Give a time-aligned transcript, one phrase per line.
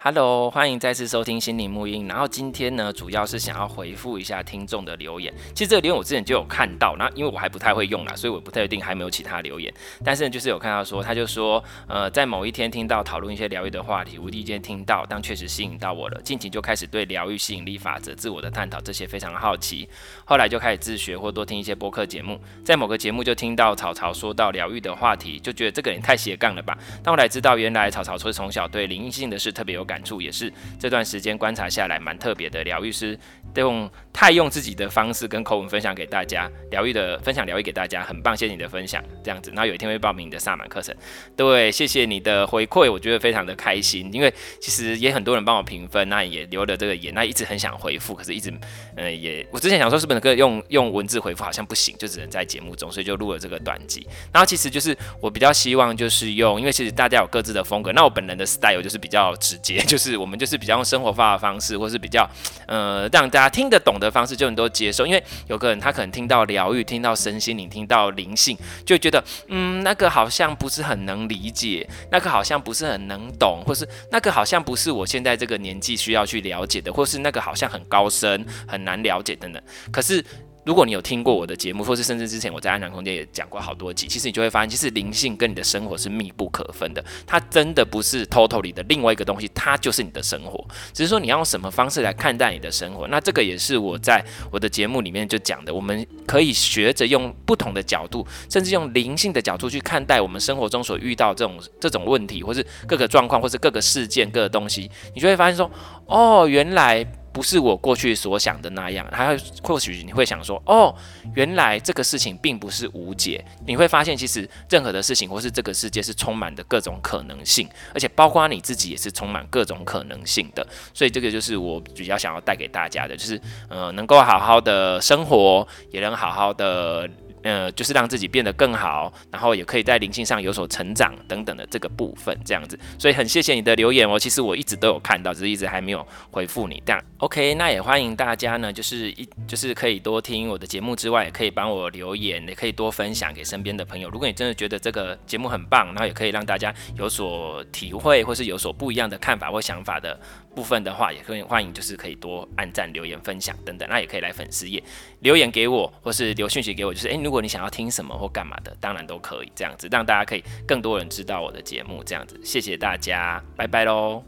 [0.00, 2.06] Hello，欢迎再次收听心灵沐音。
[2.06, 5.34] 然后今天呢，主要是想要回复一下听众的留言。
[5.52, 9.74] 其实这个留言我之前就有看到，那因为我还不太会用啦，所以我不太确定还没有其他留言。
[10.04, 16.20] 但是呢，就是有看到说，他就说，呃，在某一天听到讨论一些疗愈的话题，无意间听到，但确实吸引到我了。
[16.22, 19.88] 近期就开始对疗愈、吸引力法则、自我的探讨这些非常好奇。
[20.24, 26.78] 后来就开始自学或多听一些播客节目，在某个节目就听到草草说到疗愈的话题，就觉得这个人太斜杠了吧。
[27.02, 33.18] 但后来知道，原来草草说从小对灵性的事特别有感触，也是这段时间观察下来蛮特别的疗愈师，
[33.56, 40.94] 用太用自己的方式跟口吻分享给大家疗愈的分享疗愈给大家，很棒，谢谢你的分享，这样子，然后有一天会报名你的萨满课程，
[41.34, 48.52] 对，谢谢你的回馈，我觉得非常的开心，因为其实也很多人帮我评分，那也留了这个言，那一直很想回复，可是一直，
[48.96, 62.28] 呃，也我之前想说是不是能够用用文字回复，好像不行，就只能在节目中，所以就录了这个短集，然后其实就是我比较希望就是用，因为其实大家有各自的风格，那我本人的 style 就是比较直接， 就是我们就是比较用生活化的方式，或是比较，
[62.66, 79.62] 呃，让大家听得懂的方式就很多接受，因为有个人他可能听到疗愈，听到身心灵，听到灵性，就觉得嗯，那个好像不是很能理解，那个好像不是很能懂，或是那个好像不是我现在这个年纪需要去了解的，或是那个好像很高深，很难了解等等。
[79.92, 80.24] 可是。
[80.68, 87.02] 如果你有听过我的节目，或是甚至之前我在安然空间也讲过好多集，其实你就会发现，其实灵性跟你的生活是密不可分的。
[87.26, 90.62] 它真的不是 totally 的另外一个东西，它就是你的生活。
[90.92, 93.08] 只是说你要用什么方式来看待你的生活。
[93.08, 105.70] 那这个也是我在我的节目里面就讲的，我们可以学着用不同的角度，甚至用灵性的角度去看待我们生活中所遇到这种这种问题，或是各个状况，或是各个事件、各个东西，你就会发现说，
[106.04, 107.10] 哦，原来。
[107.38, 110.92] 不是我过去所想的那样，还有或许你会想说，哦，
[111.36, 113.44] 原来这个事情并不是无解。
[113.64, 120.66] 你会发现，其实任何的事情或是这个世界是充满的各种可能性，而且包括你自己也是充满各种可能性的。
[120.92, 127.08] 所以这个就是我比较想要带给大家的，就是呃，能够好好的生活，也能好好的。
[127.42, 132.78] 呃，就是让自己变得更好，然后也可以在灵性上有所成长等等的这个部分，这样子。
[132.98, 136.82] 所以很谢谢你的留言哦，其实我一直都有看到，只是一直还没有回复你。
[136.84, 144.08] 这样，OK，那也欢迎大家呢，就是一就是可以多听我的节目之外，也可以帮我留言，也可以多分享给身边的朋友。
[144.08, 150.18] 如果你真的觉得这个节目很棒，然后也可以让大家有所体会，或是有所不一样的看法或想法的
[150.54, 153.88] 部分的话，也可以欢迎，就是可以多按赞、留言、分享等等。
[153.88, 154.82] 那也可以来粉丝页
[155.20, 162.40] 留言给我，或是留讯息给我，就是诶，如果你想要听什么或干嘛的，当然都可以这样子，让大家可以更多人知道我的节目这样子。
[162.42, 164.24] 谢谢大家，拜拜喽。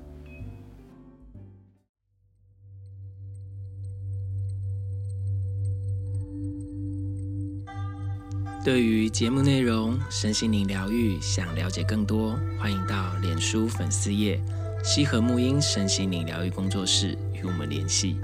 [8.63, 14.39] 对于节目内容、身心灵疗愈，想了解更多，欢迎到脸书粉丝页。
[14.85, 18.19] 西和沐音身心灵疗愈工作室与我们联系，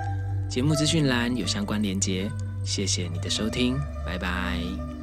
[0.50, 2.30] 节目资讯栏有相关连接。
[2.66, 4.95] 谢谢你的收听，拜拜。